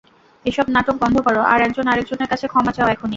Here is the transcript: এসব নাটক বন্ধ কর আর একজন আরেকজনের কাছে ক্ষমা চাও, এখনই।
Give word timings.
এসব 0.45 0.65
নাটক 0.69 0.95
বন্ধ 1.01 1.15
কর 1.19 1.35
আর 1.45 1.59
একজন 1.61 1.85
আরেকজনের 1.87 2.29
কাছে 2.31 2.45
ক্ষমা 2.47 2.71
চাও, 2.71 2.87
এখনই। 2.87 3.09